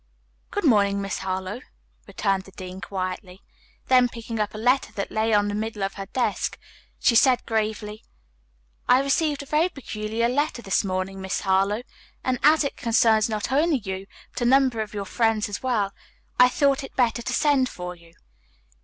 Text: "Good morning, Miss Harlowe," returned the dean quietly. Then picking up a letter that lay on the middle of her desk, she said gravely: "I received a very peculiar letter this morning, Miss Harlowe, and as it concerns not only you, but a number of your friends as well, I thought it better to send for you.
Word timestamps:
"Good 0.49 0.63
morning, 0.65 0.99
Miss 0.99 1.19
Harlowe," 1.19 1.61
returned 2.07 2.45
the 2.45 2.51
dean 2.53 2.81
quietly. 2.81 3.43
Then 3.85 4.09
picking 4.09 4.39
up 4.39 4.55
a 4.55 4.57
letter 4.57 4.91
that 4.93 5.11
lay 5.11 5.31
on 5.31 5.47
the 5.47 5.53
middle 5.53 5.83
of 5.83 5.93
her 5.93 6.07
desk, 6.07 6.57
she 6.99 7.13
said 7.13 7.45
gravely: 7.45 8.03
"I 8.89 9.03
received 9.03 9.43
a 9.43 9.45
very 9.45 9.69
peculiar 9.69 10.27
letter 10.27 10.63
this 10.63 10.83
morning, 10.83 11.21
Miss 11.21 11.41
Harlowe, 11.41 11.83
and 12.23 12.39
as 12.41 12.63
it 12.63 12.77
concerns 12.77 13.29
not 13.29 13.51
only 13.51 13.77
you, 13.77 14.07
but 14.33 14.41
a 14.41 14.45
number 14.45 14.81
of 14.81 14.95
your 14.95 15.05
friends 15.05 15.47
as 15.47 15.61
well, 15.61 15.93
I 16.39 16.49
thought 16.49 16.83
it 16.83 16.95
better 16.95 17.21
to 17.21 17.33
send 17.33 17.69
for 17.69 17.95
you. 17.95 18.13